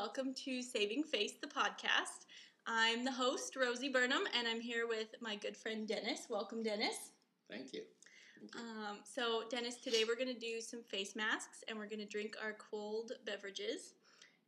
[0.00, 2.24] welcome to Saving Face, the podcast.
[2.66, 6.26] I'm the host, Rosie Burnham, and I'm here with my good friend Dennis.
[6.30, 7.10] Welcome, Dennis.
[7.50, 7.82] Thank you.
[8.38, 8.60] Thank you.
[8.60, 12.06] Um, so, Dennis, today we're going to do some face masks and we're going to
[12.06, 13.92] drink our cold beverages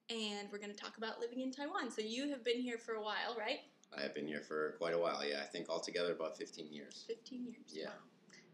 [0.09, 1.91] and we're going to talk about living in Taiwan.
[1.91, 3.59] So, you have been here for a while, right?
[3.95, 5.23] I have been here for quite a while.
[5.23, 7.05] Yeah, I think altogether about 15 years.
[7.09, 7.57] 15 years.
[7.75, 7.89] Yeah.
[7.89, 7.93] Wow.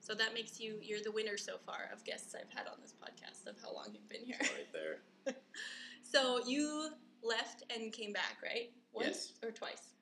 [0.01, 2.92] So, that makes you, you're the winner so far of guests I've had on this
[2.92, 4.38] podcast of how long you've been here.
[4.40, 5.37] Right there.
[6.10, 6.88] So, you
[7.22, 8.70] left and came back, right?
[8.92, 9.32] Once Yes.
[9.42, 9.94] or twice?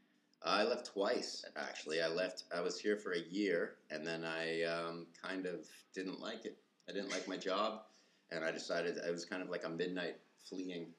[0.42, 2.00] I left twice, actually.
[2.00, 6.20] I left, I was here for a year, and then I um, kind of didn't
[6.20, 6.58] like it.
[6.88, 7.82] I didn't like my job,
[8.30, 10.92] and I decided it was kind of like a midnight fleeing.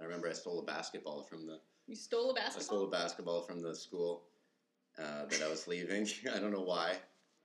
[0.00, 1.58] I remember I stole a basketball from the,
[1.88, 2.60] You stole a basketball?
[2.60, 4.22] I stole a basketball from the school
[4.96, 6.06] uh, that I was leaving.
[6.32, 6.96] I don't know why.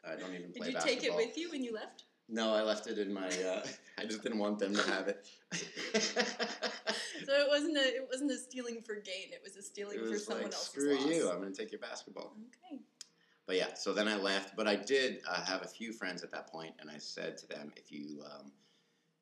[0.05, 0.71] I don't even play basketball.
[0.71, 1.01] Did you basketball.
[1.01, 2.03] take it with you when you left?
[2.33, 3.27] No, I left it in my.
[3.27, 3.61] Uh,
[3.99, 5.27] I just didn't want them to have it.
[7.25, 9.31] So it wasn't a it wasn't a stealing for gain.
[9.31, 11.05] It was a stealing it for was someone like, else's screw loss.
[11.05, 11.29] you!
[11.29, 12.33] I'm gonna take your basketball.
[12.71, 12.81] Okay.
[13.45, 14.55] But yeah, so then I left.
[14.55, 17.47] But I did uh, have a few friends at that point, and I said to
[17.47, 18.51] them, if you um,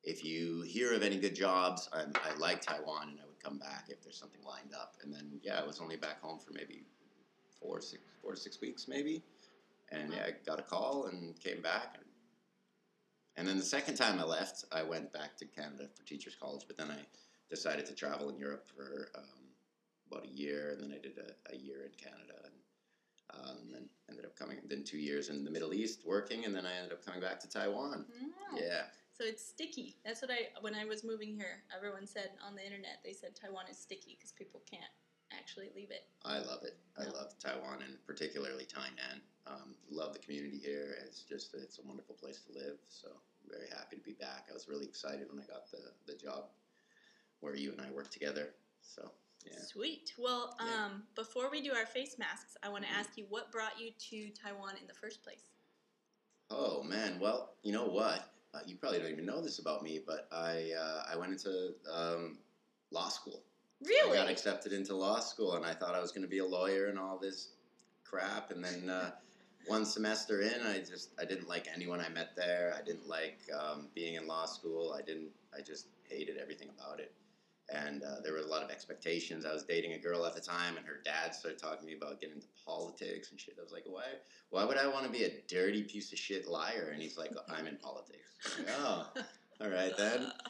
[0.03, 3.57] if you hear of any good jobs, I, I like Taiwan, and I would come
[3.57, 4.95] back if there's something lined up.
[5.03, 6.85] And then yeah, I was only back home for maybe
[7.59, 9.23] four, six, four to six weeks, maybe.
[9.91, 11.95] And yeah, I got a call and came back.
[11.95, 12.05] And,
[13.40, 16.64] and then the second time I left, I went back to Canada for teachers college.
[16.68, 17.00] But then I
[17.50, 19.23] decided to travel in Europe for um,
[20.12, 23.90] about a year, and then I did a, a year in Canada, and um, then
[24.10, 24.58] ended up coming.
[24.67, 27.40] Then two years in the Middle East working, and then I ended up coming back
[27.40, 28.06] to Taiwan.
[28.12, 28.58] Oh.
[28.58, 28.84] Yeah,
[29.17, 29.95] So it's sticky.
[30.04, 31.64] That's what I when I was moving here.
[31.76, 34.92] Everyone said on the internet they said Taiwan is sticky because people can't
[35.32, 36.06] actually leave it.
[36.26, 36.78] I love it.
[36.98, 39.22] I love Taiwan, and particularly Tainan.
[39.48, 40.95] Um, love the community here.
[41.06, 42.78] It's just it's a wonderful place to live.
[42.90, 43.10] So
[43.49, 44.48] very happy to be back.
[44.49, 46.45] I was really excited when I got the the job
[47.39, 48.54] where you and I worked together.
[48.82, 49.11] So
[49.45, 49.60] yeah.
[49.61, 50.14] Sweet.
[50.17, 50.86] Well, Yeah.
[50.86, 52.95] um, before we do our face masks, I want to Mhm.
[52.99, 55.43] ask you what brought you to Taiwan in the first place.
[56.49, 58.33] Oh man, well, you know what?
[58.54, 61.76] Uh, you probably don't even know this about me, but I uh, I went into
[61.89, 62.39] um,
[62.92, 63.43] law school.
[63.81, 64.17] Really?
[64.17, 66.45] I got accepted into law school, and I thought I was going to be a
[66.45, 67.49] lawyer and all this
[68.04, 68.52] crap.
[68.52, 69.11] And then uh,
[69.69, 72.73] one semester in, I just I didn't like anyone I met there.
[72.77, 74.95] I didn't like um, being in law school.
[74.97, 75.30] I didn't.
[75.55, 77.13] I just hated everything about it.
[77.71, 79.45] And uh, there were a lot of expectations.
[79.45, 81.93] I was dating a girl at the time, and her dad started talking to me
[81.93, 83.57] about getting into politics and shit.
[83.59, 84.05] I was like, why?
[84.49, 86.89] Why would I want to be a dirty piece of shit liar?
[86.91, 88.57] And he's like, I'm in politics.
[88.57, 89.07] Like, oh,
[89.61, 90.31] all right then.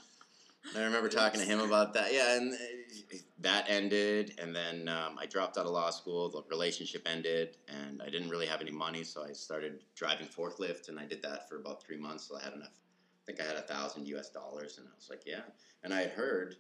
[0.76, 2.14] I remember talking to him about that.
[2.14, 6.30] Yeah, and uh, that ended, and then um, I dropped out of law school.
[6.30, 10.88] The relationship ended, and I didn't really have any money, so I started driving forklift,
[10.90, 12.28] and I did that for about three months.
[12.28, 12.72] So I had enough.
[12.72, 14.30] I think I had a thousand U.S.
[14.30, 15.42] dollars, and I was like, yeah.
[15.84, 16.56] And I had heard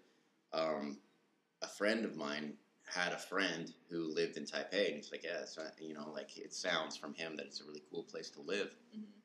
[0.53, 0.99] um,
[1.61, 2.55] a friend of mine
[2.85, 6.37] had a friend who lived in Taipei, and he's like, yeah, uh, you know, like
[6.37, 8.69] it sounds from him that it's a really cool place to live.
[8.95, 9.18] Mhm.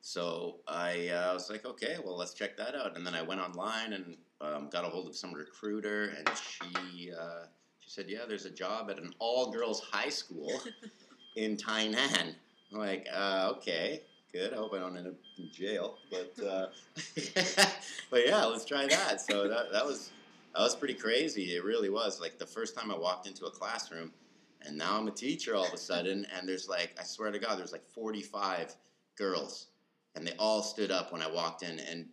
[0.00, 2.96] So I uh, was like, okay, well, let's check that out.
[2.96, 7.12] And then I went online and um, got a hold of some recruiter, and she
[7.12, 7.46] uh,
[7.80, 10.52] she said, yeah, there's a job at an all girls high school
[11.36, 12.34] in Tainan.
[12.72, 14.52] I'm like, uh, okay, good.
[14.52, 16.66] I hope I don't end up in jail, but uh,
[18.10, 19.20] but yeah, let's try that.
[19.20, 20.10] So that that was
[20.54, 21.54] that was pretty crazy.
[21.54, 22.20] It really was.
[22.20, 24.12] Like the first time I walked into a classroom,
[24.62, 27.38] and now I'm a teacher all of a sudden, and there's like, I swear to
[27.38, 28.74] God, there's like 45
[29.16, 29.68] girls,
[30.18, 32.06] and they all stood up when I walked in, and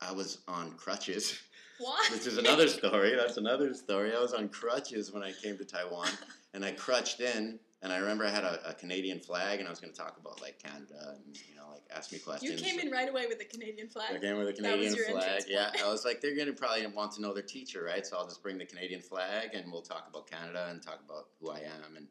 [0.00, 1.40] I was on crutches,
[1.78, 2.12] What?
[2.12, 3.14] which is another story.
[3.16, 4.14] That's another story.
[4.14, 6.10] I was on crutches when I came to Taiwan,
[6.54, 7.58] and I crutched in.
[7.80, 10.16] And I remember I had a, a Canadian flag, and I was going to talk
[10.20, 12.60] about like Canada, and you know, like ask me questions.
[12.60, 14.16] You came in right away with the Canadian flag.
[14.16, 15.44] I came with a Canadian flag.
[15.46, 15.70] Yeah.
[15.82, 18.04] I was like, they're gonna probably want to know their teacher, right?
[18.04, 21.28] So I'll just bring the Canadian flag, and we'll talk about Canada and talk about
[21.40, 22.08] who I am, and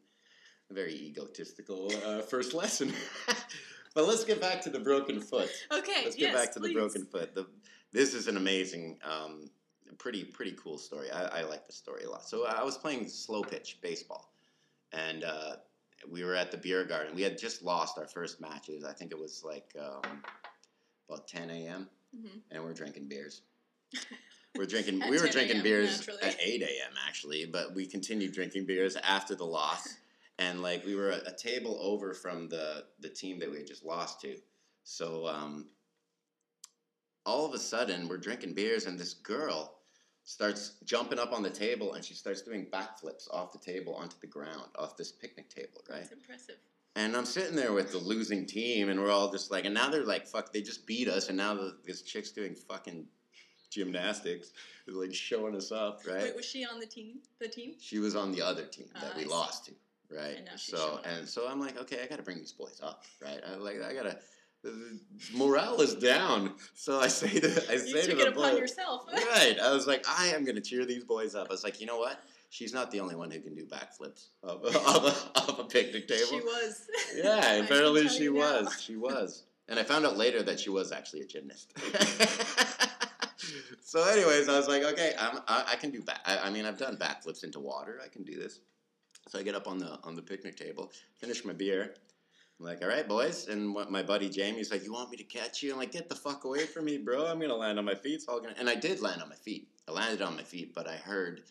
[0.70, 2.92] a very egotistical uh, first lesson.
[3.94, 5.50] But let's get back to the broken foot.
[5.72, 6.02] Okay.
[6.04, 6.68] Let's yes, get back to please.
[6.68, 7.34] the broken foot.
[7.34, 7.46] The,
[7.92, 9.50] this is an amazing, um,
[9.98, 11.10] pretty pretty cool story.
[11.10, 12.28] I, I like the story a lot.
[12.28, 14.32] So I was playing slow pitch baseball,
[14.92, 15.56] and uh,
[16.10, 17.14] we were at the beer garden.
[17.14, 18.84] We had just lost our first matches.
[18.84, 20.22] I think it was like um,
[21.08, 21.88] about 10 a.m.
[22.16, 22.40] Mhm.
[22.50, 23.42] and we're drinking beers.
[24.56, 25.02] We're drinking.
[25.08, 26.22] We were drinking beers naturally.
[26.22, 26.92] at 8 a.m.
[27.06, 29.96] actually, but we continued drinking beers after the loss.
[30.38, 33.66] And like we were a, a table over from the the team that we had
[33.66, 34.36] just lost to,
[34.84, 35.66] so um,
[37.26, 39.74] all of a sudden we're drinking beers, and this girl
[40.24, 44.16] starts jumping up on the table, and she starts doing backflips off the table onto
[44.20, 46.00] the ground, off this picnic table, right?
[46.00, 46.56] That's impressive.
[46.96, 49.88] And I'm sitting there with the losing team, and we're all just like, and now
[49.88, 53.06] they're like, fuck, they just beat us, and now the, this chick's doing fucking
[53.70, 54.52] gymnastics,
[54.86, 56.22] like showing us up, right?
[56.22, 57.20] Wait, was she on the team?
[57.40, 57.74] The team?
[57.80, 59.72] She was on the other team Ah, that I we lost to,
[60.10, 60.36] right?
[60.36, 62.80] And now she's so and so I'm like, okay, I got to bring these boys
[62.82, 63.40] up, right?
[63.46, 64.18] I like, I gotta.
[64.62, 64.98] the
[65.34, 68.60] Morale is down, so I say to I You say to the it upon boys,
[68.60, 69.02] yourself.
[69.12, 69.56] right?
[69.62, 71.46] I was like, I am gonna cheer these boys up.
[71.48, 72.18] I was like, you know what?
[72.50, 76.08] She's not the only one who can do backflips off, off, a, off a picnic
[76.08, 76.26] table.
[76.28, 76.86] She was.
[77.14, 78.62] Yeah, apparently she you now.
[78.62, 78.80] was.
[78.82, 79.44] She was.
[79.68, 81.74] And I found out later that she was actually a gymnast.
[83.84, 86.20] so, anyways, I was like, okay, I'm, I, I can do back.
[86.24, 88.00] I, I mean, I've done backflips into water.
[88.02, 88.60] I can do this.
[89.28, 91.94] So I get up on the on the picnic table, finish my beer.
[92.58, 93.46] I'm like, all right, boys.
[93.46, 95.72] And what my buddy Jamie's like, you want me to catch you?
[95.72, 97.26] I'm like, get the fuck away from me, bro.
[97.26, 98.14] I'm gonna land on my feet.
[98.14, 98.54] It's all gonna.
[98.58, 99.68] And I did land on my feet.
[99.88, 101.42] I landed on my feet, but I heard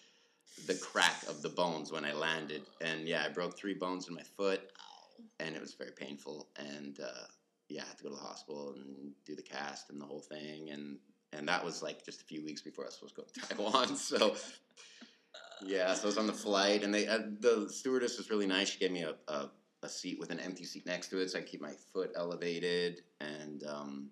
[0.66, 2.64] the crack of the bones when I landed.
[2.82, 4.62] And yeah, I broke three bones in my foot
[5.40, 6.48] and it was very painful.
[6.58, 7.26] And uh,
[7.70, 10.22] yeah, I had to go to the hospital and do the cast and the whole
[10.22, 10.70] thing.
[10.72, 10.98] And
[11.34, 13.56] and that was like just a few weeks before I was supposed to go to
[13.56, 13.96] Taiwan.
[13.96, 14.36] So
[15.66, 18.70] yeah, so I was on the flight, and they uh, the stewardess was really nice.
[18.70, 19.50] She gave me a, a,
[19.84, 23.02] a seat with an empty seat next to it, so I keep my foot elevated
[23.20, 23.64] and.
[23.64, 24.10] Um,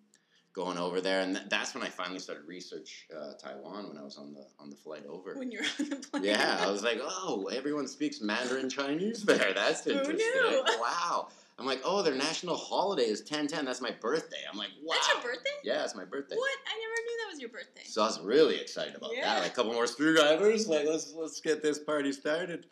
[0.55, 4.03] Going over there, and th- that's when I finally started research uh, Taiwan when I
[4.03, 5.35] was on the on the flight over.
[5.35, 6.23] When you're on the plane.
[6.23, 9.51] Yeah, I was like, oh, everyone speaks Mandarin Chinese there.
[9.53, 10.63] That's Who interesting.
[10.79, 11.27] Wow.
[11.59, 13.65] I'm like, oh, their national holiday is 1010.
[13.65, 14.43] That's my birthday.
[14.49, 14.95] I'm like, wow.
[14.95, 15.51] That's your birthday?
[15.65, 16.35] Yeah, it's my birthday.
[16.37, 16.57] What?
[16.67, 17.81] I never knew was your birthday.
[17.85, 19.25] So I was really excited about Yeah.
[19.25, 19.43] that.
[19.43, 20.67] Like a couple more screwdrivers.
[20.67, 22.67] Like, let's let's get this party started.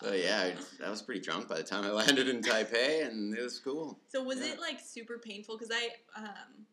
[0.00, 3.36] So yeah, I, I was pretty drunk by the time I landed in Taipei, and
[3.36, 3.98] it was cool.
[4.08, 4.52] So was Yeah.
[4.52, 5.58] it like super painful?
[5.58, 5.88] Because I,
[6.20, 6.66] um,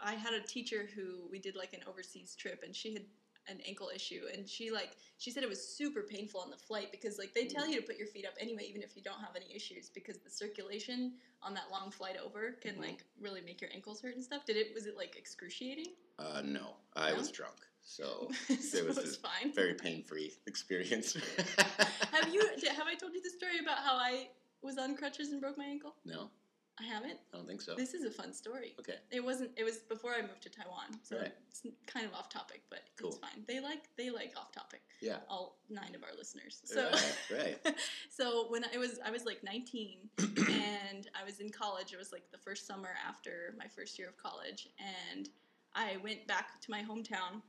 [0.00, 3.04] I, I had a teacher who we did like an overseas trip, and she had
[3.48, 6.90] an ankle issue, and she like she said it was super painful on the flight
[6.92, 9.20] because like they tell you to put your feet up anyway, even if you don't
[9.20, 11.12] have any issues, because the circulation
[11.42, 12.80] on that long flight over can Mhm.
[12.80, 14.44] like really make your ankles hurt and stuff.
[14.46, 14.74] Did it?
[14.74, 15.94] Was it like excruciating?
[16.18, 17.16] Uh, no, I No?
[17.18, 18.30] was drunk, so
[18.60, 19.52] so it was it was a fine.
[19.54, 21.14] very pain-free experience.
[22.12, 22.40] Have you?
[22.76, 24.28] Have I told you the story about how I
[24.62, 25.96] was on crutches and broke my ankle?
[26.04, 26.30] No,
[26.80, 27.18] I haven't.
[27.32, 27.74] I don't think so.
[27.74, 28.74] This is a fun story.
[28.80, 28.94] Okay.
[29.10, 29.50] It wasn't.
[29.56, 31.32] It was before I moved to Taiwan, so Right.
[31.50, 33.10] it's kind of off topic, but Cool.
[33.10, 33.44] it's fine.
[33.46, 34.80] They like they like off topic.
[35.00, 35.18] Yeah.
[35.28, 36.62] All nine of our listeners.
[36.64, 37.76] So Right, right.
[38.10, 41.92] so when I was I was like 19 and I was in college.
[41.92, 44.68] It was like the first summer after my first year of college,
[45.14, 45.28] and
[45.74, 47.42] I went back to my hometown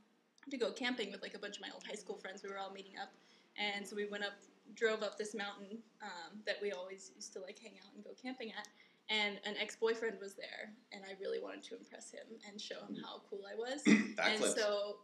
[0.50, 2.42] to go camping with like a bunch of my old high school friends.
[2.42, 3.08] We were all meeting up,
[3.56, 4.34] and so we went up,
[4.74, 8.10] drove up this mountain um, that we always used to like hang out and go
[8.22, 8.68] camping at.
[9.10, 12.80] And an ex boyfriend was there, and I really wanted to impress him and show
[12.88, 13.82] him how cool I was.
[13.86, 14.96] and so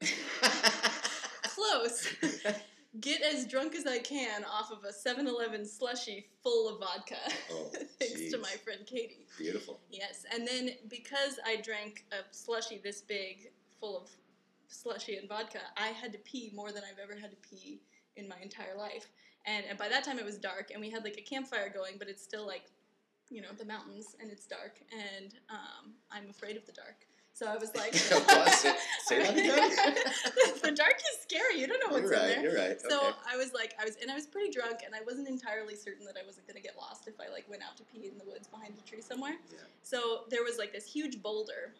[1.42, 2.06] close.
[3.00, 7.16] Get as drunk as I can off of a 7-Eleven slushy full of vodka.
[7.52, 7.70] Oh,
[8.00, 9.26] Thanks to my friend Katie.
[9.36, 9.78] Beautiful.
[9.90, 14.08] Yes, and then because I drank a slushy this big, full of
[14.68, 17.80] slushy and vodka, I had to pee more than I've ever had to pee
[18.16, 19.06] in my entire life.
[19.46, 21.94] And, and by that time it was dark, and we had like a campfire going,
[21.98, 22.64] but it's still like,
[23.30, 27.06] you know, the mountains, and it's dark, and um, I'm afraid of the dark.
[27.34, 29.94] So I was like, Say- that again?
[30.62, 31.60] the dark is scary.
[31.60, 32.28] You don't know what's you're in right.
[32.34, 32.42] there.
[32.42, 32.80] You're right.
[32.80, 33.16] So okay.
[33.32, 36.04] I was like, I was, and I was pretty drunk, and I wasn't entirely certain
[36.06, 38.24] that I wasn't gonna get lost if I like went out to pee in the
[38.24, 39.36] woods behind a tree somewhere.
[39.52, 39.58] Yeah.
[39.82, 41.74] So there was like this huge boulder,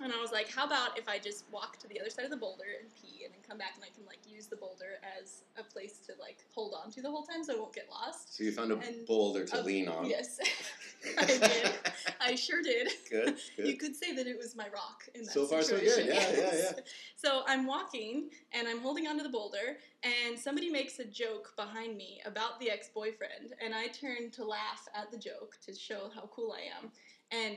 [0.00, 2.30] and I was like, how about if I just walk to the other side of
[2.30, 5.02] the boulder and pee, and then come back and I can like use the boulder
[5.20, 7.88] as a place to like hold on to the whole time, so I won't get
[7.90, 8.36] lost.
[8.36, 10.06] So you found a and- boulder to lean on.
[10.06, 10.38] Yes,
[11.18, 11.70] I did.
[12.20, 12.88] I sure did.
[13.10, 13.36] good.
[13.56, 13.66] Good.
[13.66, 16.06] You could say that it was my rock in that So far, so situation.
[16.06, 16.14] good.
[16.14, 16.72] Yeah, yeah, yeah.
[17.16, 21.96] So I'm walking and I'm holding onto the boulder, and somebody makes a joke behind
[21.96, 26.10] me about the ex boyfriend, and I turn to laugh at the joke to show
[26.14, 26.90] how cool I am,
[27.32, 27.56] and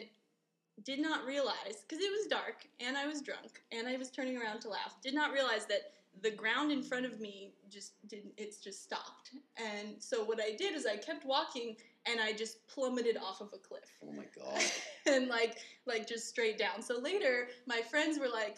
[0.83, 4.39] did not realize because it was dark and I was drunk and I was turning
[4.41, 4.95] around to laugh.
[5.03, 5.91] Did not realize that
[6.23, 8.33] the ground in front of me just didn't.
[8.37, 12.67] It's just stopped, and so what I did is I kept walking and I just
[12.67, 14.61] plummeted off of a cliff Oh my god.
[15.05, 16.81] and like like just straight down.
[16.81, 18.57] So later, my friends were like,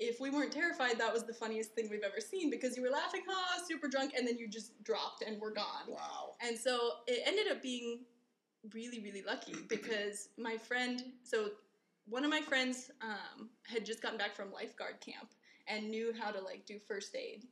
[0.00, 2.90] if we weren't terrified, that was the funniest thing we've ever seen because you were
[2.90, 5.86] laughing, ha, super drunk, and then you just dropped and were gone.
[5.88, 6.34] Wow.
[6.46, 8.00] And so it ended up being
[8.72, 11.50] really, really lucky because my friend, so
[12.06, 15.30] one of my friends um, had just gotten back from lifeguard camp
[15.68, 17.44] and knew how to like do first aid.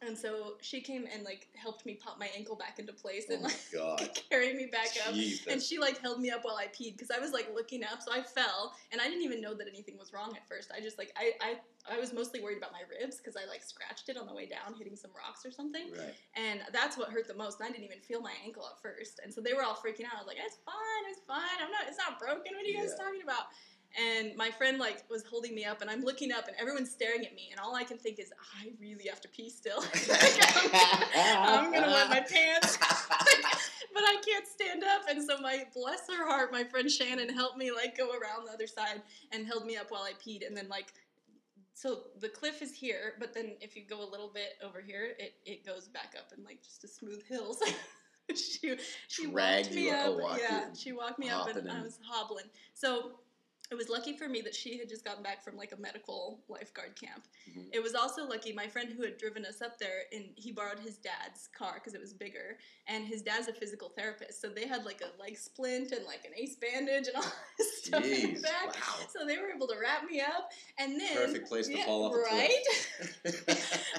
[0.00, 3.34] And so she came and like helped me pop my ankle back into place Oh
[3.34, 3.52] and my
[4.00, 5.14] like carry me back up.
[5.50, 8.00] And she like held me up while I peed because I was like looking up,
[8.00, 10.70] so I fell and I didn't even know that anything was wrong at first.
[10.74, 13.62] I just like I I, I was mostly worried about my ribs because I like
[13.64, 16.14] scratched it on the way down, hitting some rocks or something, right.
[16.34, 17.58] and that's what hurt the most.
[17.58, 20.06] And I didn't even feel my ankle at first, and so they were all freaking
[20.06, 20.14] out.
[20.14, 21.58] I was like, "It's fine, it's fine.
[21.58, 21.88] I'm not.
[21.88, 22.54] It's not broken.
[22.54, 23.50] What are you guys talking about?"
[23.96, 27.24] And my friend like was holding me up, and I'm looking up, and everyone's staring
[27.24, 28.30] at me, and all I can think is,
[28.60, 29.78] I really have to pee still.
[31.20, 35.02] I'm gonna wet my pants, but I can't stand up.
[35.08, 38.52] And so my bless her heart, my friend Shannon helped me like go around the
[38.52, 39.02] other side
[39.32, 40.92] and held me up while I peed, and then like.
[41.74, 45.12] So the cliff is here, but then if you go a little bit over here,
[45.16, 47.62] it, it goes back up and like just a smooth hills.
[48.34, 48.76] she
[49.06, 50.18] she Dragged walked me up.
[50.40, 52.46] yeah, she walked me up and hopping I was hobbling.
[52.74, 53.12] So
[53.70, 56.40] it was lucky for me that she had just gotten back from like a medical
[56.48, 57.26] lifeguard camp.
[57.50, 57.66] Mhm.
[57.72, 60.78] It was also lucky my friend who had driven us up there and he borrowed
[60.78, 64.66] his dad's car because it was bigger and his dad's a physical therapist so they
[64.66, 68.34] had like a leg splint and like an ace bandage and all this stuff in
[68.34, 68.66] the back.
[68.74, 69.06] wow.
[69.12, 72.04] So they were able to wrap me up and then Perfect place to yeah, fall
[72.06, 72.64] off a right?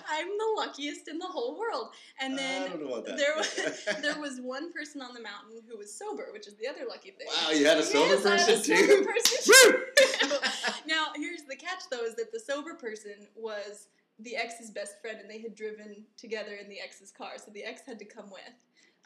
[0.10, 1.90] I'm the luckiest in the whole world.
[2.20, 3.18] And then I don't know about that.
[3.18, 6.68] there was there was one person on the mountain who was sober, which is the
[6.68, 7.28] other lucky thing.
[7.28, 9.06] Wow, you had a sober Yes, a person sober too?
[9.06, 9.54] person!
[10.88, 13.88] now, here's the catch though: is that the sober person was
[14.20, 17.64] the ex's best friend, and they had driven together in the ex's car, so the
[17.64, 18.54] ex had to come with.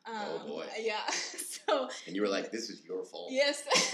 [0.05, 0.65] Um, Oh, boy.
[0.79, 1.01] Yeah.
[1.65, 3.63] So and you were like, "This is your fault." yes.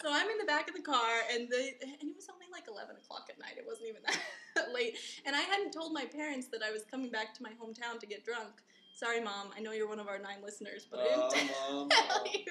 [0.00, 2.64] so I'm in the back of the car, and the and it was only like
[2.68, 3.54] 11 o'clock at night.
[3.58, 4.02] It wasn't even
[4.54, 7.50] that late, and I hadn't told my parents that I was coming back to my
[7.60, 8.62] hometown to get drunk.
[8.96, 9.48] Sorry, mom.
[9.54, 12.26] I know you're one of our nine listeners, but I Oh, didn't Mom, tell Mom.
[12.32, 12.46] you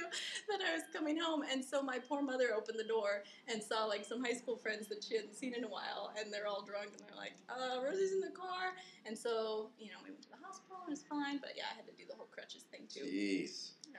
[0.47, 1.41] that I was coming home.
[1.51, 4.87] And so my poor mother opened the door and saw like some high school friends
[4.89, 7.81] that she hadn't seen in a while, and they're all drunk, and they're like, uh,
[7.81, 8.73] Rosie's in the car.
[9.07, 11.63] And so, you know, we went to the hospital, and it was fine, but yeah,
[11.73, 13.01] I had to do the whole crutches thing too.
[13.09, 13.71] Jeez.
[13.91, 13.97] Yeah.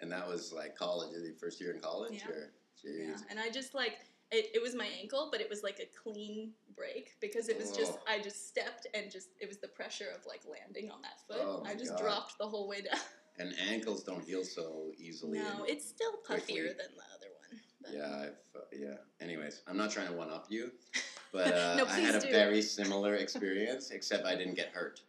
[0.00, 2.32] And that was like college, the first year in college, Yeah.
[2.34, 3.08] or jeez.
[3.08, 3.16] Yeah.
[3.28, 3.98] And I just like,
[4.30, 7.70] it, it was my ankle, but it was like a clean break because it was
[7.76, 7.98] just.
[8.08, 11.44] I just stepped and just, it was the pressure of like landing on that foot.
[11.46, 12.00] Oh I just God.
[12.00, 13.00] dropped the whole way down.
[13.38, 15.38] And ankles don't heal so easily.
[15.40, 16.54] No, it's still quickly.
[16.54, 17.60] puffier than the other one.
[17.82, 18.96] but- yeah, I've, uh, yeah.
[19.20, 20.70] Anyways, I'm not trying to one up you,
[21.32, 22.30] but uh, No, I had a do.
[22.30, 25.00] very similar experience, except I didn't get hurt.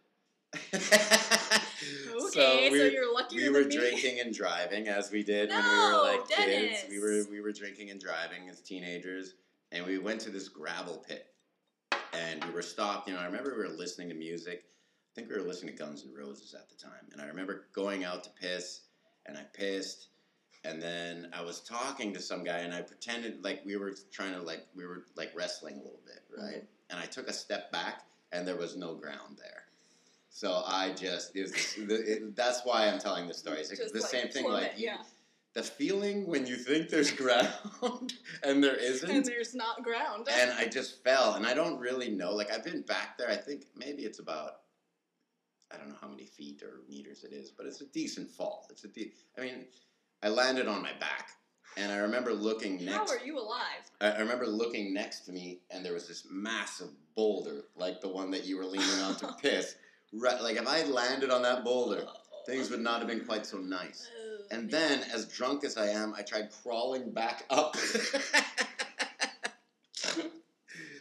[2.26, 3.76] Okay, so, we, you're luckier we were me.
[3.76, 6.84] drinking and driving as we did when we were No, like kids.
[6.88, 9.34] We were we were drinking and driving as teenagers,
[9.72, 11.26] and we went to this gravel pit,
[12.12, 13.08] and we were stopped.
[13.08, 14.64] You know, I remember we were listening to music.
[15.12, 17.66] I think we were listening to Guns N' Roses at the time, and I remember
[17.72, 18.82] going out to piss,
[19.26, 20.08] and I pissed,
[20.64, 24.34] and then I was talking to some guy, and I pretended like we were trying
[24.34, 26.56] to like we were like wrestling a little bit, right?
[26.56, 26.90] Mm-hmm.
[26.90, 28.02] And I took a step back,
[28.32, 29.64] and there was no ground there.
[30.36, 33.60] So I just it was, the, it, that's why I'm telling this story.
[33.60, 34.98] It's Just, the like, same thing, like yeah.
[35.54, 38.12] the feeling when you think there's ground
[38.42, 39.10] and there isn't.
[39.10, 40.28] and there's not ground.
[40.30, 42.34] and I just fell, and I don't really know.
[42.34, 43.30] Like I've been back there.
[43.30, 44.56] I think maybe it's about
[45.72, 48.66] I don't know how many feet or meters it is, but it's a decent fall.
[48.68, 49.64] It's a de- I mean,
[50.22, 51.30] I landed on my back,
[51.78, 53.90] and I remember looking How are you alive?
[54.02, 58.08] I, I remember looking next to me, and there was this massive boulder, like the
[58.10, 59.76] one that you were leaning on to piss.
[60.12, 62.04] Right, like if I had landed on that boulder,
[62.46, 64.08] things would not have been quite so nice.
[64.18, 67.76] Oh, And then, as drunk as I am, I tried crawling back up.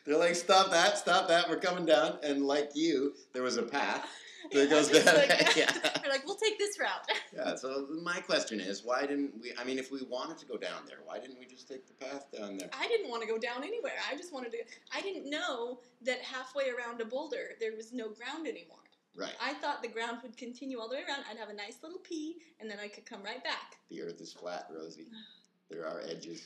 [0.05, 2.19] They're like, stop that, stop that, we're coming down.
[2.21, 4.07] And like you, there was a path
[4.51, 5.15] that goes down.
[5.15, 5.71] like- yeah.
[5.71, 7.09] They're like, we'll take this route.
[7.35, 10.57] yeah, so my question is, why didn't we, I mean, if we wanted to go
[10.57, 12.69] down there, why didn't we just take the path down there?
[12.79, 13.93] I didn't want to go down anywhere.
[14.11, 14.59] I just wanted to.
[14.95, 18.77] I didn't know that halfway around a boulder there was no ground anymore.
[19.17, 19.33] Right.
[19.41, 21.23] I thought the ground would continue all the way around.
[21.31, 23.77] I'd have a nice little pee, and then I could come right back.
[23.89, 25.07] The earth is flat, Rosie.
[25.67, 26.45] There are edges.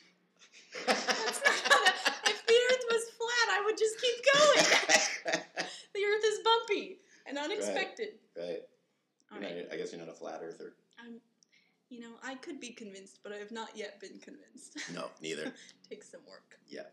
[0.87, 1.93] That's not,
[2.25, 5.35] if the earth was flat, I would just keep going.
[5.93, 8.09] the earth is bumpy and unexpected.
[8.37, 8.61] right.
[9.31, 9.57] All You're right.
[9.65, 10.71] not- I guess you're not a flat earther.
[11.05, 11.19] I'm,
[11.89, 14.77] you know, I could be convinced, but I have not yet been convinced.
[14.93, 15.51] No, neither.
[15.89, 16.57] Takes some work.
[16.69, 16.83] Yeah.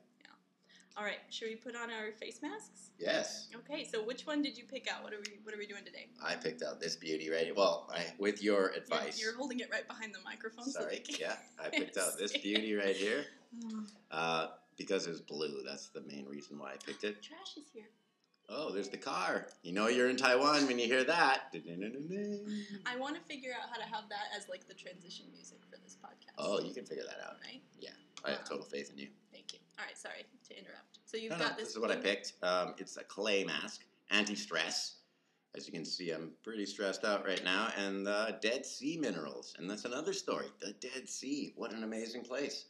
[0.96, 1.18] All right.
[1.28, 2.90] Should we put on our face masks?
[2.98, 3.48] Yes.
[3.54, 3.84] Okay.
[3.84, 5.02] So which one did you pick out?
[5.04, 6.06] What are we What are we doing today?
[6.24, 9.20] I picked out this beauty right Well, I, with your You're- advice.
[9.20, 10.64] You're, holding it right behind the microphone.
[10.64, 10.98] Sorry.
[10.98, 13.26] can Yeah, I picked out this beauty right here
[14.10, 14.48] uh,
[14.78, 15.62] because it's blue.
[15.66, 17.22] That's the main reason why I picked it.
[17.22, 17.88] trash is here.
[18.48, 19.48] Oh, there's the car.
[19.62, 21.52] You know you're in Taiwan when you hear that.
[22.86, 25.76] I want to figure out how to have that as like the transition music for
[25.82, 26.34] this podcast.
[26.38, 27.36] Oh, you can figure that out.
[27.44, 27.60] right.
[27.78, 27.90] Yeah,
[28.24, 29.08] I have total faith in you.
[29.78, 29.96] All right.
[29.96, 30.98] Sorry to interrupt.
[31.04, 31.68] So you've No, no, got this.
[31.68, 32.32] this is what I picked.
[32.42, 34.96] Um, it's a clay mask, anti-stress.
[35.54, 37.68] As you can see, I'm pretty stressed out right now.
[37.78, 40.46] And uh, Dead Sea minerals, and that's another story.
[40.60, 42.66] The Dead Sea, what an amazing place!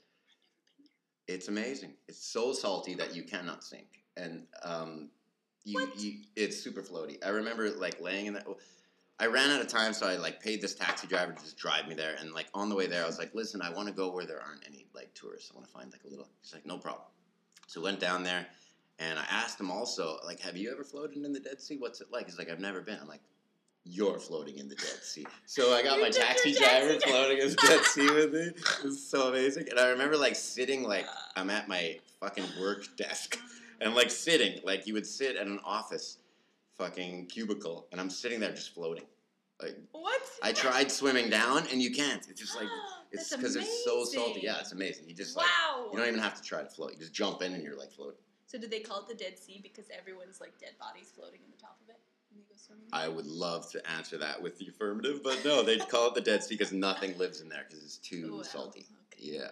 [1.27, 1.95] It's amazing.
[2.07, 5.09] It's so salty that you cannot sink, and um,
[5.65, 7.19] you, you, it's super floaty.
[7.27, 8.47] I remember like laying in that.
[9.19, 11.89] I ran out of time, so I like paid this taxi driver to just drive
[11.89, 12.17] me there.
[12.21, 14.27] And like on the way there, I was like, "Listen, I want to go where
[14.27, 15.51] there aren't any like tourists.
[15.53, 17.07] I want to find like a little." He's like, "No problem."
[17.67, 18.47] So went down there,
[18.99, 21.77] and I asked him also, like, "Have you ever floated in the Dead Sea?
[21.79, 23.23] What's it like?" He's like, "I've never been." I'm like,
[23.85, 27.01] "You're floating in the Dead Sea." So I got my taxi taxi driver driver.
[27.01, 28.41] floating in the Dead Sea with me.
[28.41, 29.71] It was so amazing.
[29.71, 31.07] And I remember like sitting like
[31.37, 33.39] I'm at my fucking work desk
[33.81, 36.19] and like sitting like you would sit at an office
[36.79, 39.05] fucking cubicle and i'm sitting there just floating.
[39.63, 40.21] Like What?
[40.43, 42.27] i tried swimming down and you can't.
[42.29, 42.69] It's just like
[43.13, 44.41] it's because it's so salty.
[44.43, 45.09] Yeah it's amazing.
[45.09, 45.89] you just like wow.
[45.91, 46.93] you don't even have to try to float.
[46.93, 48.19] You just jump in and you're like floating.
[48.47, 51.51] So do they call it the Dead Sea because everyone's like dead bodies floating in
[51.51, 51.99] the top of it?
[52.31, 52.85] When they go swimming?
[52.93, 56.21] i would love to answer that with the affirmative but no they call it the
[56.21, 58.87] dead sea because nothing lives in there because it's too salty.
[59.13, 59.37] Okay.
[59.39, 59.49] yeah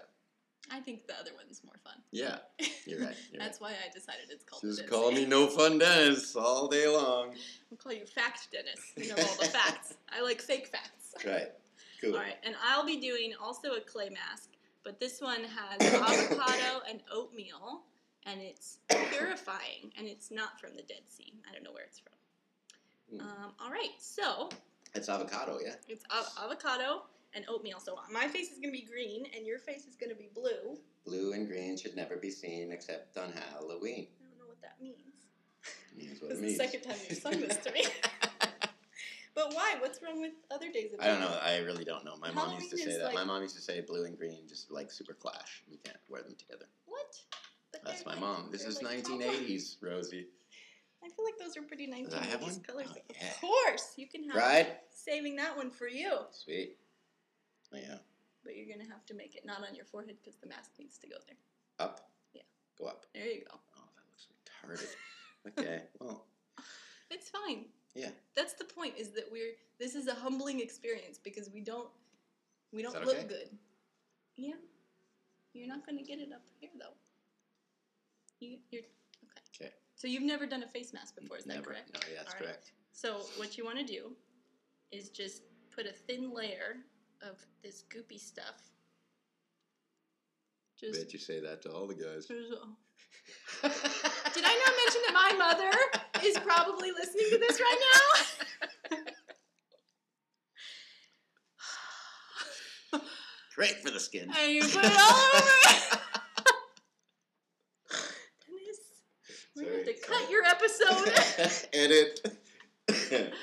[0.71, 1.95] I think the other one's more fun.
[2.11, 2.39] yeah
[2.87, 4.63] you're right you're That's why I decided it's called.
[4.63, 7.35] just call me no fun dennis all day long
[7.71, 8.81] I'll call you Fact Dennis.
[8.97, 9.95] You know all the facts.
[10.11, 11.15] I like fake facts.
[11.27, 11.53] right
[12.01, 14.51] cool All right, and I'll be doing also a clay mask,
[14.85, 17.83] but this one has avocado and oatmeal,
[18.27, 18.79] and it's
[19.13, 21.33] purifying, and it's not from the Dead Sea.
[21.49, 23.19] I don't know where it's from.
[23.19, 23.21] Hmm.
[23.45, 24.49] Um, all right, so
[24.95, 27.03] it's avocado yeah it's av- avocado
[27.35, 27.81] and oatmeal.
[27.81, 30.79] So my face is gonna be green, and your face is gonna be blue.
[31.05, 34.07] Blue and green should never be seen except on Halloween.
[34.21, 34.99] I don't know what that means.
[35.97, 36.59] Means what This it is means.
[36.59, 37.85] the second time you've sung this to me.
[39.37, 39.75] But why?
[39.81, 41.37] What's wrong with other days of the I don't know.
[41.43, 42.17] I really don't know.
[42.19, 43.15] My mom used to say is that.
[43.15, 45.65] My mom used to say blue and green just like super clash.
[45.69, 46.67] You can't wear them together.
[46.87, 47.17] What?
[47.73, 48.51] But That's my like- mom.
[48.53, 50.29] This is like 1980s, Rosie.
[51.05, 52.61] I feel like those are pretty 1980s Does I have one?
[52.61, 52.87] colors.
[52.93, 53.29] Oh, yeah.
[53.29, 54.79] Of course, you can have Right?
[54.95, 56.17] saving that one for you.
[56.31, 56.77] Sweet.
[57.73, 57.99] Yeah.
[58.45, 60.99] But you're gonna have to make it not on your forehead because the mask needs
[60.99, 61.37] to go there.
[61.79, 62.11] Up.
[62.35, 62.43] Yeah.
[62.79, 63.07] Go up.
[63.15, 63.59] There you go.
[63.77, 65.59] Oh, that looks retarded.
[65.59, 65.83] okay.
[66.01, 66.27] Well,
[67.11, 67.67] It's fine.
[67.95, 68.11] Yeah.
[68.37, 68.95] That's the point.
[68.99, 71.89] Is that we're this is a humbling experience because we don't
[72.73, 73.27] we don't that look okay?
[73.27, 73.49] good.
[74.37, 74.55] Yeah.
[75.53, 76.95] You're not gonna get it up here though.
[78.41, 79.67] You, you're okay.
[79.67, 79.73] Okay.
[79.95, 81.71] So you've never done a face mask before, is that never.
[81.71, 81.95] correct?
[81.95, 82.43] No, yeah, that's right.
[82.43, 82.73] correct.
[82.93, 84.13] So what you want to do
[84.91, 85.43] is just
[85.75, 86.77] put a thin layer
[87.23, 88.71] of this goopy stuff.
[90.79, 90.99] Just.
[91.01, 92.27] Bet you say that to all the guys.
[93.63, 95.71] Did I not mention that my mother
[96.27, 97.81] is probably listening to this right
[102.93, 103.01] now?
[103.55, 104.31] Great for the skin.
[104.37, 106.01] and you put it all over.
[108.47, 108.81] Dennis,
[109.57, 111.69] we're going to have to Sorry, cut your episode.
[111.73, 112.21] Edit.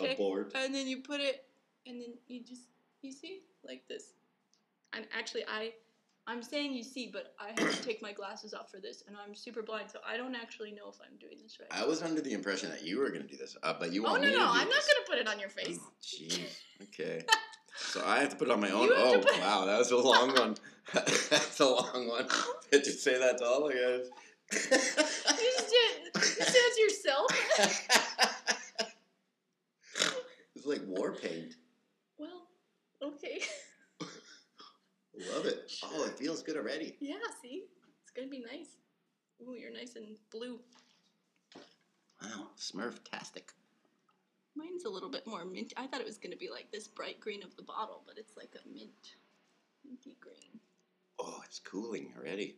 [0.00, 0.14] Okay.
[0.14, 0.52] Abort.
[0.56, 1.44] and then you put it,
[1.86, 2.62] and then you just,
[3.02, 4.12] you see, like this.
[4.94, 5.72] And actually, I,
[6.26, 9.16] I'm saying you see, but I have to take my glasses off for this, and
[9.16, 11.68] I'm super blind, so I don't actually know if I'm doing this right.
[11.70, 14.02] I was under the impression that you were going to do this, uh, but you
[14.02, 14.10] weren't.
[14.10, 15.78] oh want no, me no, to do I'm not gonna put it on your face.
[15.80, 16.60] Oh, Jeez.
[16.82, 17.24] Okay.
[17.74, 18.88] So I have to put it on my own.
[18.92, 20.56] Oh to wow, that was a long one.
[20.94, 22.26] That's a long one.
[22.70, 24.10] Did you say that to all the guys?
[24.52, 26.14] You just did.
[26.14, 27.26] You it yourself.
[30.54, 31.54] it's like war paint.
[32.18, 32.48] Well,
[33.02, 33.40] okay.
[35.34, 35.70] Love it.
[35.94, 36.96] Oh, it feels good already.
[37.00, 37.64] Yeah, see?
[38.02, 38.76] It's gonna be nice.
[39.42, 40.60] Ooh, you're nice and blue.
[42.22, 43.52] Wow, Smurf-tastic.
[44.54, 45.72] Mine's a little bit more mint.
[45.76, 48.36] I thought it was gonna be like this bright green of the bottle, but it's
[48.36, 49.16] like a mint,
[49.84, 50.60] minty green.
[51.18, 52.56] Oh, it's cooling already.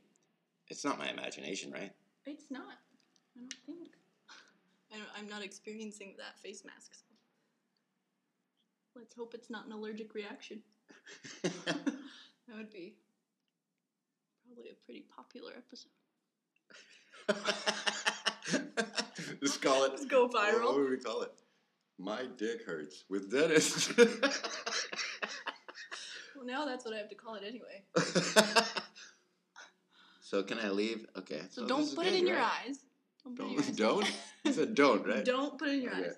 [0.69, 1.93] It's not my imagination, right?
[2.27, 2.79] It's not.
[3.37, 3.91] I don't think.
[4.93, 6.95] I don't, I'm not experiencing that face mask.
[6.95, 7.01] So.
[8.97, 10.63] Let's hope it's not an allergic reaction.
[12.47, 12.95] That would be
[14.47, 15.91] probably a pretty popular episode.
[19.43, 19.93] Just call it.
[19.93, 20.75] Let's go What viral.
[20.77, 21.33] would we call it?
[21.99, 23.93] My dick hurts with Dennis.
[26.37, 27.85] Well, now that's what I have to call it anyway.
[30.21, 31.07] so can I leave?
[31.17, 31.41] Okay.
[31.51, 32.67] So, this don't put it good, in your right?
[32.67, 32.79] eyes.
[33.23, 33.77] Don't put it in your eyes.
[33.77, 34.01] Don't.
[34.01, 34.13] don't.
[34.45, 35.25] You said don't, right?
[35.25, 36.05] Don't put it in your Okay.
[36.07, 36.17] eyes.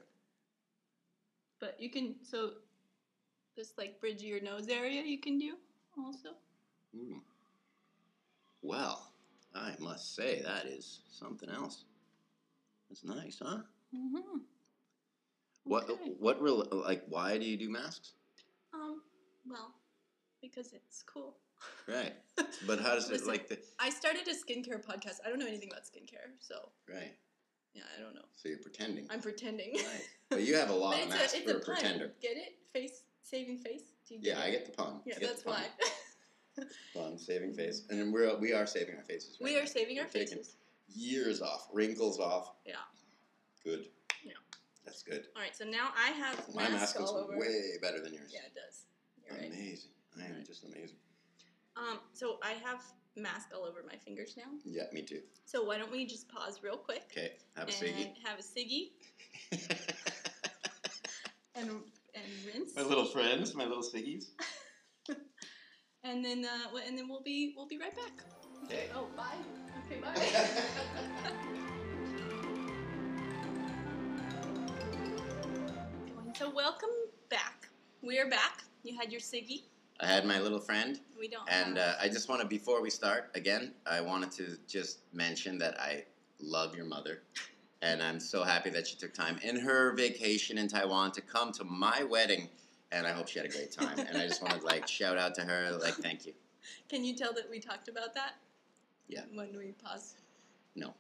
[1.61, 2.51] But you can so
[3.57, 5.55] this like bridge your nose area you can do
[5.99, 6.31] also.
[6.97, 7.19] Hmm.
[8.67, 9.13] Well,
[9.55, 11.85] I must say that is something else.
[12.89, 13.59] That's nice, huh?
[13.95, 14.39] Mm-hmm.
[15.65, 15.89] What?
[15.89, 16.13] Okay.
[16.19, 16.43] What?
[16.43, 18.13] Real, like, why do you do masks?
[18.75, 19.03] Um.
[19.49, 19.73] Well,
[20.43, 21.37] because it's cool.
[21.89, 22.13] Right.
[22.67, 23.59] But how does it like the?
[23.79, 25.19] I started a skincare podcast.
[25.25, 26.57] I don't know anything about skincare, so
[26.89, 27.15] Right.
[27.73, 28.25] yeah, I don't know.
[28.35, 29.07] So you're pretending.
[29.11, 29.75] I'm pretending.
[29.77, 30.03] Right.
[30.29, 32.13] But you have a lot of masks a, it's for a a pretender.
[32.21, 32.57] Get it?
[32.73, 33.93] Face saving face.
[34.09, 34.49] Do you Yeah, it?
[34.49, 35.01] I get the pun.
[35.07, 35.61] Yeah, that's the pun.
[35.63, 35.87] why.
[36.95, 39.37] Pun, saving face, and then we're we are saving our faces.
[39.41, 39.67] Right we are now.
[39.67, 40.57] saving our We're taking faces.
[40.95, 42.53] Years off, wrinkles off.
[42.65, 42.75] Yeah.
[43.65, 43.87] Good.
[44.25, 44.33] Yeah.
[44.85, 45.25] That's good.
[45.35, 47.37] All right, so now I have My mask mask looks all over.
[47.39, 48.31] way better than yours.
[48.33, 48.85] Yeah, it does.
[49.27, 49.49] You're right.
[49.53, 49.91] amazing.
[50.19, 50.47] I am Right.
[50.47, 50.97] just amazing.
[51.77, 52.83] Um, so I have
[53.17, 54.51] mask all over my fingers now.
[54.65, 55.21] Yeah, me too.
[55.45, 58.15] So why don't we just pause real quick Okay, have a and ciggy.
[58.25, 58.93] have a ciggy
[61.55, 61.69] and
[62.15, 64.27] and rinse, my little friends, my little ciggies.
[66.09, 68.25] and then uh, and then we'll be we'll be right back.
[68.65, 68.89] Okay.
[68.95, 69.35] Oh, bye.
[69.87, 71.33] Okay, bye.
[76.39, 76.91] so welcome
[77.31, 77.69] back.
[78.03, 78.65] We are back.
[78.83, 79.63] You had your ciggy.
[80.01, 81.49] I had my little friend, We don't.
[81.51, 85.57] and uh, I just want to, before we start again, I wanted to just mention
[85.59, 86.05] that I
[86.39, 87.23] love your mother,
[87.81, 91.51] and I'm so happy that she took time in her vacation in Taiwan to come
[91.53, 92.51] to my wedding,
[92.93, 93.99] and I hope she had a great time.
[93.99, 96.33] and I just want to like shout out to her, like thank you.
[96.89, 98.35] Can you tell that we talked about that?
[99.09, 99.23] Yeah.
[99.35, 100.17] When we paused.
[100.75, 100.95] No.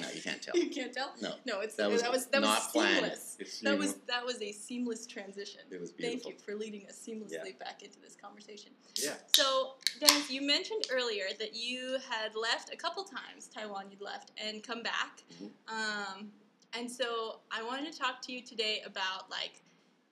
[0.00, 0.56] No, you can't tell.
[0.56, 1.12] you can't tell.
[1.22, 2.96] No, No, it's that was that was that not was planned.
[3.16, 3.60] seamless.
[3.62, 5.60] That was that was a seamless transition.
[5.70, 6.30] It was beautiful.
[6.30, 8.72] Thank you for leading us seamlessly back into this conversation.
[8.96, 9.14] Yeah.
[9.36, 14.32] So, Dennis, you mentioned earlier that you had left a couple times, Taiwan you'd left,
[14.44, 15.22] and come back.
[15.40, 15.50] Mhm.
[15.68, 16.32] Um,
[16.72, 19.62] and so I wanted to talk to you today about like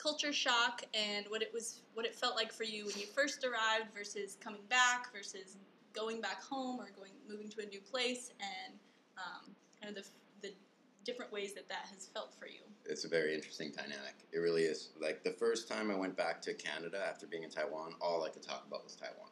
[0.05, 3.43] culture shock and what it was, what it felt like for you when you first
[3.43, 5.57] arrived versus coming back versus
[5.95, 8.75] going back home or going moving to a new place and
[9.17, 10.55] um, kind of the, the
[11.05, 12.61] different ways that that has felt for you.
[12.85, 14.15] It's a very interesting dynamic.
[14.33, 14.91] It really is.
[15.01, 18.29] Like the first time I went back to Canada after being in Taiwan, all I
[18.29, 19.31] could talk about was Taiwan,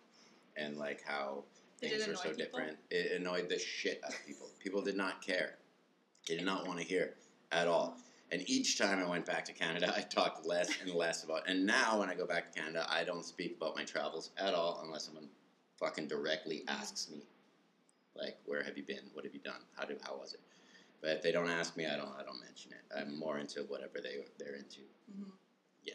[0.57, 1.45] and like how
[1.83, 2.37] Did things were so people?
[2.45, 2.79] different.
[2.91, 4.49] It annoyed the shit out of people.
[4.59, 5.59] people did not care.
[6.27, 7.15] They did not want to hear
[7.51, 7.99] at all.
[8.33, 11.47] And each time I went back to Canada, I talked less and less about.
[11.47, 14.55] And now when I go back to Canada, I don't speak about my travels at
[14.55, 15.29] all unless someone
[15.79, 17.27] fucking directly asks me,
[18.17, 19.11] like, "Where have you been?
[19.13, 19.61] What have you done?
[19.77, 20.41] How do how was it?"
[21.03, 22.81] But if they don't ask me, I don't I don't mention it.
[22.97, 24.81] I'm more into whatever they they're into.
[25.11, 25.31] Mm-hmm.
[25.85, 25.95] Yeah.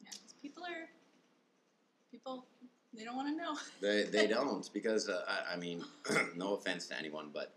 [0.00, 0.88] Yeah, people are
[2.12, 2.46] people.
[2.94, 3.58] They don't want to know.
[3.80, 5.84] They they don't because uh, I, I mean,
[6.36, 7.52] no offense to anyone, but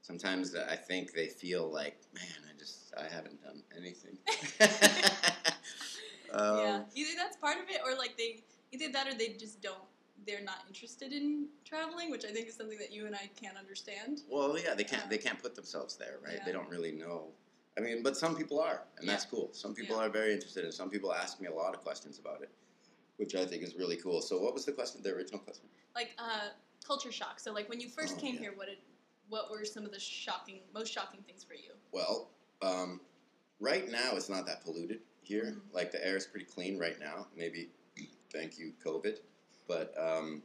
[0.00, 2.53] sometimes I think they feel like, man, I
[2.98, 4.16] I haven't done anything.
[6.32, 9.60] um, yeah, either that's part of it, or like they either that or they just
[9.62, 9.78] don't.
[10.26, 13.58] They're not interested in traveling, which I think is something that you and I can't
[13.58, 14.22] understand.
[14.30, 16.34] Well, yeah, they can't they can't put themselves there, right?
[16.38, 16.44] Yeah.
[16.44, 17.28] They don't really know.
[17.76, 19.50] I mean, but some people are, and that's cool.
[19.52, 20.04] Some people Yeah.
[20.06, 22.50] are very interested, and some people ask me a lot of questions about it,
[23.16, 24.22] which I think is really cool.
[24.22, 25.02] So, what was the question?
[25.02, 25.64] The original question?
[25.96, 26.50] Like uh,
[26.86, 27.40] culture shock.
[27.40, 28.40] So like when you first Oh, came yeah.
[28.40, 28.78] here, what did
[29.28, 31.70] what were some of the shocking, most shocking things for you?
[31.92, 32.30] Well,
[32.62, 33.00] um,
[33.60, 35.56] right now it's not that polluted here.
[35.56, 35.74] Mhm.
[35.74, 37.26] Like the air is pretty clean right now.
[37.36, 37.68] Maybe
[38.32, 39.18] thank you COVID,
[39.68, 40.42] but um,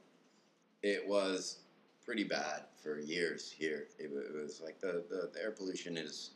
[0.83, 1.57] it was
[2.05, 3.87] pretty bad for years here.
[3.97, 6.31] It, it was like the, the, the air pollution is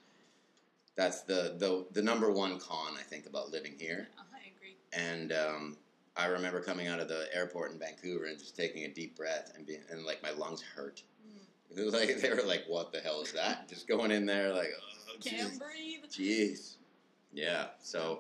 [0.96, 4.10] that's the, the the number one con I think about living here.
[4.18, 4.76] Uh, I agree.
[4.92, 5.78] And um,
[6.16, 9.52] I remember coming out of the airport in Vancouver and just taking a deep breath
[9.56, 11.02] and being and like my lungs hurt.
[11.28, 11.40] Mm.
[11.92, 14.93] Like they were like, "What the hell is that?" Just going in there like, oh,
[15.22, 16.04] Can't breathe.
[16.12, 16.76] Jeez.
[17.34, 17.68] Yeah.
[17.82, 18.20] So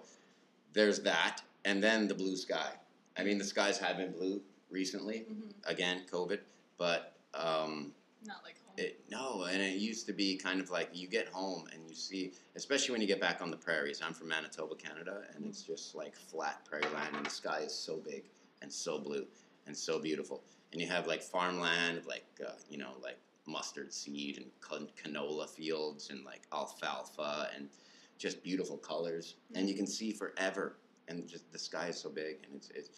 [0.73, 2.71] there's that, and then the blue sky.
[3.17, 5.19] I mean, the skies have been blue recently.
[5.19, 6.39] hmm Again, COVID,
[6.77, 7.93] but um,
[8.25, 8.75] Not like home.
[8.77, 11.95] it no, and it used to be kind of like you get home and you
[11.95, 14.01] see, especially when you get back on the prairies.
[14.03, 17.73] I'm from Manitoba, Canada, and it's just like flat prairie land, and the sky is
[17.73, 18.23] so big
[18.61, 19.25] and so blue
[19.67, 20.41] and so beautiful.
[20.71, 25.49] And you have like farmland, like uh, you know, like mustard seed and can- canola
[25.49, 27.69] fields and like alfalfa and
[28.17, 30.77] just beautiful colors, and you can see forever.
[31.09, 32.89] And just the sky is so big, and it's it's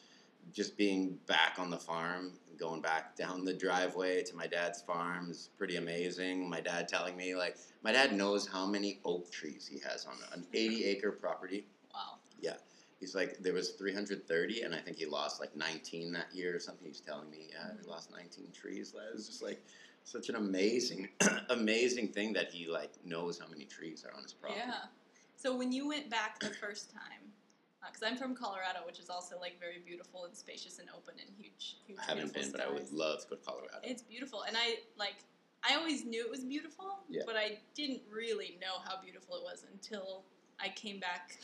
[0.54, 5.32] just being back on the farm, going back down the driveway to my dad's farm
[5.32, 6.48] is pretty amazing.
[6.50, 10.16] My dad telling me like my dad knows how many oak trees he has on
[10.34, 11.66] an 80 acre property.
[11.94, 12.18] wow.
[12.40, 12.58] Yeah.
[13.00, 16.60] He's like there was 330 and I think he lost like 19 that year or
[16.60, 16.88] something.
[16.88, 18.94] He's telling me yeah, he lost 19 trees.
[18.96, 19.62] I was just like
[20.06, 21.10] such an amazing
[21.50, 24.62] amazing thing that he like knows how many trees are on his property.
[24.66, 24.86] Yeah.
[25.36, 27.34] So when you went back the first time,
[27.86, 31.30] because I'm from Colorado, which is also like very beautiful and spacious and open and
[31.38, 32.00] huge, huge.
[32.00, 33.80] I haven't been, beautiful but I would love to go to Colorado.
[33.84, 35.18] It's beautiful, and I like.
[35.68, 37.24] I always knew it was beautiful, Yeah.
[37.26, 40.24] but I didn't really know how beautiful it was until
[40.60, 41.40] I came back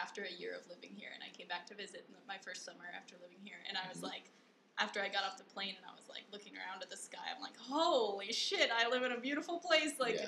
[0.00, 2.84] after a year of living here, and I came back to visit my first summer
[2.96, 4.04] after living here, and I was Mhm.
[4.04, 4.30] like,
[4.78, 7.18] after I got off the plane and I was like looking around at the sky,
[7.34, 9.94] I'm like, holy shit, I live in a beautiful place.
[9.98, 10.26] Like, yeah.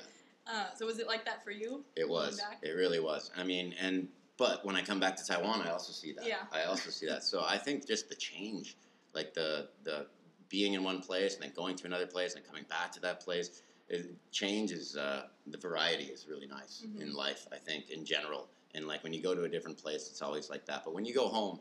[0.51, 1.83] uh, so was it like that for you?
[1.95, 2.41] It was.
[2.61, 3.31] It really was.
[3.37, 4.07] I mean, and
[4.37, 6.25] but when I come back to Taiwan, I also see that.
[6.25, 6.43] Yeah.
[6.51, 7.23] I also see that.
[7.23, 8.77] So I think just the change,
[9.13, 10.07] like the the
[10.49, 13.19] being in one place and then going to another place and coming back to that
[13.19, 14.95] place, it changes.
[14.95, 17.01] Uh, the variety is really nice Mhm.
[17.01, 17.47] in life.
[17.51, 20.49] I think in general, and like when you go to a different place, it's always
[20.49, 20.85] like that.
[20.85, 21.59] But when you go home,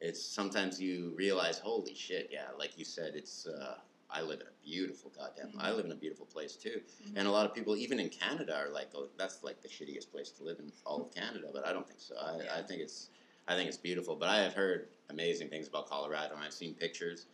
[0.00, 3.46] it's sometimes you realize, holy shit, yeah, like you said, it's.
[3.46, 3.76] Uh,
[4.10, 5.54] I live in a beautiful goddamn.
[5.58, 5.76] I Mhm.
[5.76, 7.14] live in a beautiful place too, Mhm.
[7.16, 10.08] and a lot of people, even in Canada, are like, "Oh, that's like the shittiest
[10.10, 12.14] place to live in all of Canada." But I don't think so.
[12.16, 13.08] I, I think it's,
[13.48, 14.14] I think it's beautiful.
[14.14, 17.26] But I have heard amazing things about Colorado, and I've seen pictures,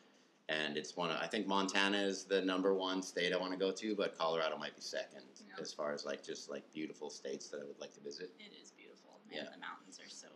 [0.49, 1.11] and it's one.
[1.11, 4.16] Of, I think Montana is the number one state I want to go to, but
[4.16, 5.57] Colorado might be second Yeah.
[5.61, 8.31] as far as like just like beautiful states that I would like to visit.
[8.38, 9.20] It is beautiful.
[9.31, 9.40] Yeah.
[9.40, 10.29] And the mountains are so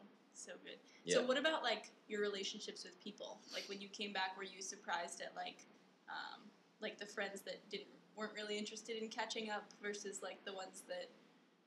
[0.45, 0.77] so good.
[1.05, 1.17] Yeah.
[1.17, 3.41] So what about like your relationships with people?
[3.53, 5.67] Like when you came back, were you surprised at like
[6.09, 6.41] um,
[6.81, 10.83] like the friends that didn't weren't really interested in catching up versus like the ones
[10.89, 11.09] that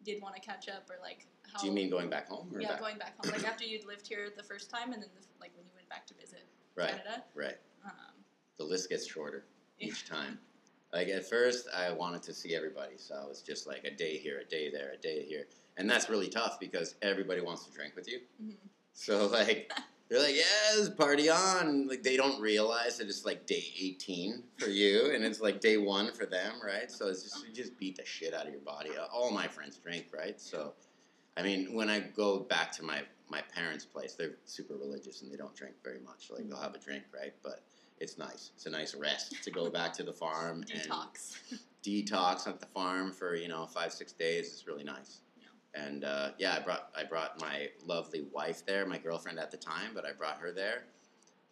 [0.04, 2.62] did want to catch up or like how Do you mean going back home or
[2.62, 2.80] yeah back?
[2.80, 5.52] going back home like after you'd lived here the first time and then the, like
[5.58, 7.58] when you went back to visit right, Canada right.
[7.86, 8.14] um,
[8.58, 9.44] The list gets shorter
[9.80, 10.40] each time.
[10.94, 14.18] Like at first, I wanted to see everybody, so I was just like a day
[14.18, 15.46] here, a day there, a day here,
[15.78, 18.20] and that's really tough because everybody wants to drink with you.
[18.42, 18.56] Mhm.
[18.94, 19.72] So like
[20.10, 24.70] they're like, "Yes, party on!" Like they don't realize that it's like day eighteen for
[24.70, 26.92] you, and it's like day one for them, right?
[26.92, 28.92] So it's just you just beat the shit out of your body.
[29.14, 30.40] All my friends drink, right?
[30.42, 30.74] So,
[31.36, 35.32] I mean, when I go back to my my parents' place, they're super religious and
[35.32, 36.30] they don't drink very much.
[36.32, 37.34] Like they'll have a drink, right?
[37.44, 37.64] But
[38.00, 38.52] it's nice.
[38.56, 41.36] It's a nice rest to go back to the farm and detox
[41.84, 44.48] detox at the farm for you know five six days.
[44.54, 45.22] It's really nice.
[45.86, 49.58] And uh, yeah, I brought I brought my lovely wife there, my girlfriend at the
[49.58, 50.84] time, but I brought her there.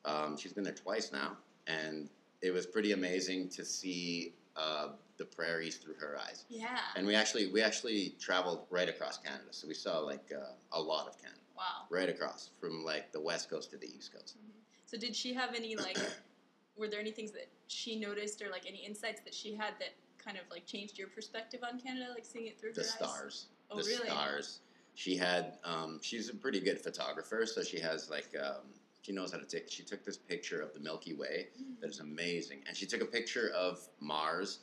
[0.06, 2.10] Um, she's been there twice now, and
[2.42, 6.46] it was pretty amazing to see uh, the prairies through her eyes.
[6.50, 10.54] yeah And we actually we actually traveled right across Canada, so we saw like uh,
[10.72, 14.14] a lot of Canada, wow right across from like the west coast to the east
[14.14, 14.38] coast.
[14.86, 15.98] so did she have any like
[16.78, 19.94] were there any things that she noticed or like any insights that she had that
[20.24, 22.94] kind of like changed your perspective on Canada like seeing it through The her eyes?
[22.96, 23.46] stars.
[23.72, 24.60] Oh the really stars.
[24.96, 25.58] She had.
[25.64, 28.28] Um, she's a pretty good photographer, so she has like.
[28.42, 28.64] Um,
[29.02, 29.70] she knows how to take.
[29.70, 31.80] She took this picture of the Milky Way Mm.
[31.82, 34.60] that is amazing, and she took a picture of Mars,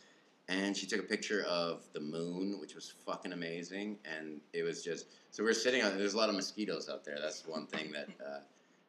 [0.48, 4.82] and she took a picture of the moon, which was fucking amazing, and it was
[4.82, 5.06] just.
[5.30, 5.96] So we're sitting on.
[5.98, 7.18] There's a lot of mosquitoes out there.
[7.20, 8.08] That's one thing that.
[8.24, 8.40] Uh,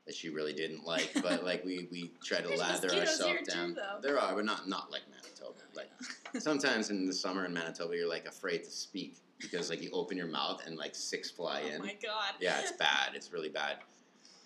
[0.06, 3.54] that she really didn't like, but like we, we try to There's lather ourselves too,
[3.54, 3.74] down.
[3.74, 4.00] though.
[4.02, 5.58] There are, but not not like Manitoba.
[5.62, 5.90] Oh, Like
[6.34, 6.40] yeah.
[6.42, 10.18] sometimes in the summer in Manitoba, you're like afraid to speak because like you open
[10.18, 11.82] your mouth and like six fly oh in.
[11.82, 13.12] Oh my god Yeah, it's bad.
[13.14, 13.78] It's really bad.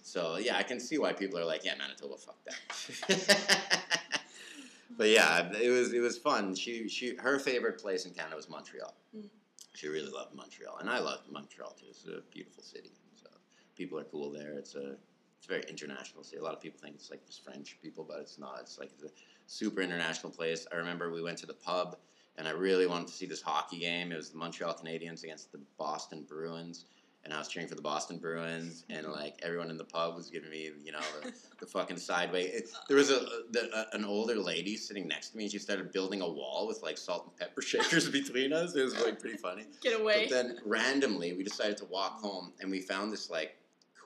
[0.02, 4.22] So yeah, I can see why people are like, yeah, Manitoba, fuck that.
[4.98, 6.56] but yeah, it was it was fun.
[6.56, 8.94] She she her favorite place in Canada was Montreal.
[9.16, 9.30] Mm.
[9.76, 11.86] She really loved Montreal, and I loved Montreal too.
[11.90, 12.92] It's a beautiful city.
[13.16, 13.28] So
[13.76, 14.54] people are cool there.
[14.54, 14.96] It's a
[15.38, 16.38] it's a very international city.
[16.38, 18.60] A lot of people think it's like just French people, but it's not.
[18.62, 19.14] It's like it's a
[19.46, 20.66] super international place.
[20.72, 21.98] I remember we went to the pub,
[22.38, 24.12] and I really wanted to see this hockey game.
[24.12, 26.86] It was the Montreal Canadiens against the Boston Bruins,
[27.24, 29.12] and I was cheering for the Boston Bruins, and mm-hmm.
[29.12, 32.54] like everyone in the pub was giving me, you know, the, the fucking sideways.
[32.54, 33.20] It, there was a,
[33.52, 36.68] the, a an older lady sitting next to me, and she started building a wall
[36.68, 38.76] with like salt and pepper shakers between us.
[38.76, 39.66] It was like pretty funny.
[39.82, 42.22] get away But then randomly, we decided to walk mm.
[42.22, 43.58] home, and we found this like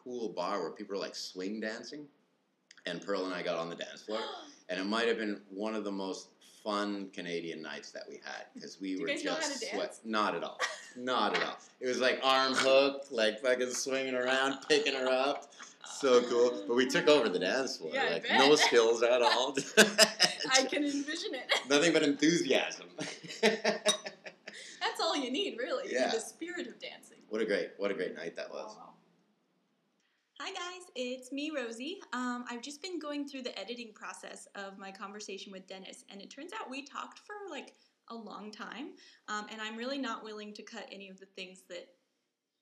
[0.03, 2.07] cool bar where people were like swing dancing,
[2.85, 4.21] and Pearl and I got on the dance floor,
[4.69, 6.29] and it might have been one of the most
[6.63, 9.79] fun Canadian nights that we had because we were guys know how just to sweat.
[9.79, 10.01] dance?
[10.03, 10.59] Not at all.
[10.97, 11.57] Not at all.
[11.79, 15.51] It was like arm hook, like fucking swinging around, picking her up.
[15.99, 16.63] So cool.
[16.67, 17.91] But we took over the dance floor.
[17.93, 19.55] Yeah, like no skills at all.
[20.51, 22.87] I can envision it Nothing but enthusiasm.
[23.41, 26.09] that's all you need really Yeah.
[26.11, 28.75] the spirit of dancing what a great what a great night that was.
[30.43, 31.99] Hi guys, it's me, Rosie.
[32.13, 36.19] Um, I've just been going through the editing process of my conversation with Dennis, and
[36.19, 37.75] it turns out we talked for like
[38.07, 38.93] a long time,
[39.27, 41.89] um, and I'm really not willing to cut any of the things that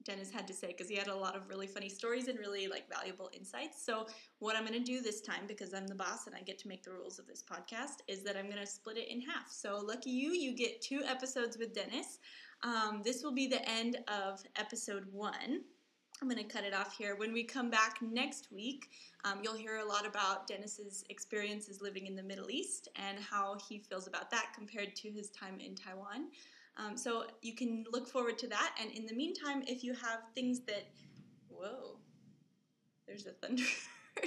[0.03, 2.67] Dennis had to say because he had a lot of really funny stories and really
[2.67, 3.85] like valuable insights.
[3.85, 4.07] So
[4.39, 6.67] what I'm going to do this time, because I'm the boss and I get to
[6.67, 9.53] make the rules of this podcast, is that I'm going to split it in half.
[9.53, 12.19] So lucky you, you get two episodes with Dennis.
[12.61, 15.61] Um, this will be the end of episode one.
[16.21, 17.15] I'm going to cut it off here.
[17.15, 18.89] When we come back next week,
[19.23, 23.57] um, you'll hear a lot about Dennis's experiences living in the Middle East and how
[23.67, 26.27] he feels about that compared to his time in Taiwan.
[26.77, 28.75] Um, so you can look forward to that.
[28.81, 30.87] And in the meantime, if you have things that,
[31.47, 31.99] whoa,
[33.07, 33.69] there's a thunderstorm.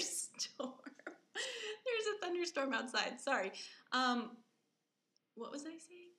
[0.57, 3.21] there's a thunderstorm outside.
[3.21, 3.53] Sorry.
[3.93, 4.37] Um,
[5.35, 6.13] what was I saying?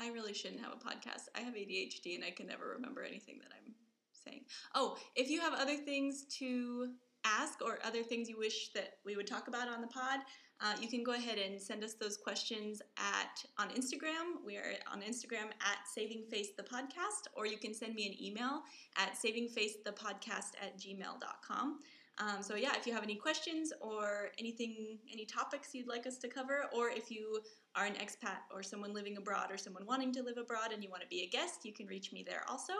[0.00, 1.28] I really shouldn't have a podcast.
[1.36, 3.74] I have ADHD and I can never remember anything that I'm
[4.24, 4.42] saying.
[4.74, 6.88] Oh, if you have other things to
[7.24, 10.20] ask or other things you wish that we would talk about on the pod,
[10.62, 14.44] uh, you can go ahead and send us those questions at on Instagram.
[14.44, 18.22] We are on Instagram at Saving Face the Podcast, or you can send me an
[18.22, 18.62] email
[18.98, 21.78] at savingfacethepodcast at gmail.com.
[22.18, 26.18] Um, so yeah, if you have any questions or anything, any topics you'd like us
[26.18, 27.40] to cover, or if you
[27.74, 30.90] are an expat or someone living abroad or someone wanting to live abroad and you
[30.90, 32.74] want to be a guest, you can reach me there also.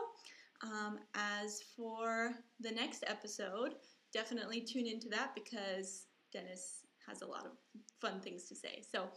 [0.62, 3.74] Um, as for the next episode,
[4.12, 7.52] definitely tune into that because Dennis has a lot of
[8.00, 8.82] fun things to say.
[8.90, 9.08] So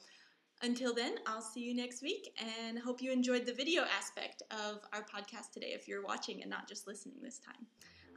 [0.61, 4.79] until then, I'll see you next week and hope you enjoyed the video aspect of
[4.93, 7.65] our podcast today if you're watching and not just listening this time.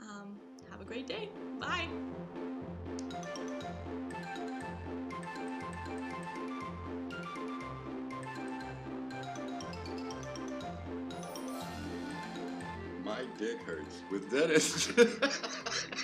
[0.01, 0.39] Um,
[0.71, 1.31] have a great day.
[1.59, 1.89] Bye.
[13.39, 14.89] Dick hurts with Dennis.